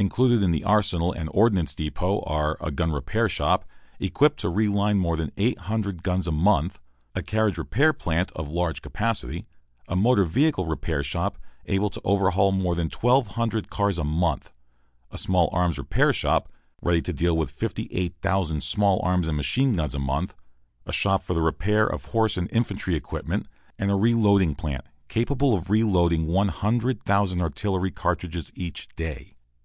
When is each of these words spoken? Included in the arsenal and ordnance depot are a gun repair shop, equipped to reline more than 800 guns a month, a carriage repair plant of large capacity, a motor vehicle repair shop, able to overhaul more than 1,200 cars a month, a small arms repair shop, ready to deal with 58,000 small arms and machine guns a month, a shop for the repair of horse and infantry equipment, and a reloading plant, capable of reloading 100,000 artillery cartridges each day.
Included 0.00 0.44
in 0.44 0.52
the 0.52 0.62
arsenal 0.62 1.12
and 1.12 1.28
ordnance 1.34 1.74
depot 1.74 2.20
are 2.20 2.56
a 2.60 2.70
gun 2.70 2.92
repair 2.92 3.28
shop, 3.28 3.64
equipped 3.98 4.38
to 4.38 4.48
reline 4.48 4.96
more 4.96 5.16
than 5.16 5.32
800 5.36 6.04
guns 6.04 6.28
a 6.28 6.32
month, 6.32 6.78
a 7.16 7.20
carriage 7.20 7.58
repair 7.58 7.92
plant 7.92 8.30
of 8.36 8.48
large 8.48 8.80
capacity, 8.80 9.44
a 9.88 9.96
motor 9.96 10.22
vehicle 10.24 10.66
repair 10.66 11.02
shop, 11.02 11.36
able 11.66 11.90
to 11.90 12.00
overhaul 12.04 12.52
more 12.52 12.76
than 12.76 12.88
1,200 12.88 13.70
cars 13.70 13.98
a 13.98 14.04
month, 14.04 14.52
a 15.10 15.18
small 15.18 15.50
arms 15.52 15.78
repair 15.78 16.12
shop, 16.12 16.48
ready 16.80 17.02
to 17.02 17.12
deal 17.12 17.36
with 17.36 17.50
58,000 17.50 18.62
small 18.62 19.00
arms 19.02 19.26
and 19.26 19.36
machine 19.36 19.72
guns 19.72 19.96
a 19.96 19.98
month, 19.98 20.36
a 20.86 20.92
shop 20.92 21.24
for 21.24 21.34
the 21.34 21.42
repair 21.42 21.84
of 21.84 22.04
horse 22.04 22.36
and 22.36 22.48
infantry 22.52 22.94
equipment, 22.94 23.48
and 23.76 23.90
a 23.90 23.96
reloading 23.96 24.54
plant, 24.54 24.84
capable 25.08 25.54
of 25.56 25.70
reloading 25.70 26.28
100,000 26.28 27.42
artillery 27.42 27.90
cartridges 27.90 28.52
each 28.54 28.86
day. 28.94 29.34